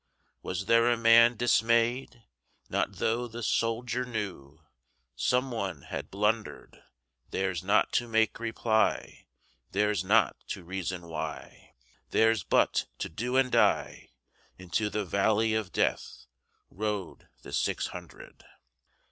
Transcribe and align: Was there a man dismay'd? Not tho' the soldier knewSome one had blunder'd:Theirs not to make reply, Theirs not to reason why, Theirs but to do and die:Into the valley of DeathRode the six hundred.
Was 0.41 0.65
there 0.65 0.89
a 0.89 0.97
man 0.97 1.37
dismay'd? 1.37 2.23
Not 2.69 2.93
tho' 2.93 3.27
the 3.27 3.43
soldier 3.43 4.03
knewSome 4.03 5.51
one 5.51 5.83
had 5.83 6.09
blunder'd:Theirs 6.09 7.63
not 7.63 7.91
to 7.91 8.07
make 8.07 8.39
reply, 8.39 9.27
Theirs 9.73 10.03
not 10.03 10.37
to 10.47 10.63
reason 10.63 11.05
why, 11.07 11.75
Theirs 12.09 12.41
but 12.43 12.87
to 12.97 13.09
do 13.09 13.37
and 13.37 13.51
die:Into 13.51 14.89
the 14.89 15.05
valley 15.05 15.53
of 15.53 15.71
DeathRode 15.71 17.27
the 17.43 17.53
six 17.53 17.85
hundred. 17.89 18.43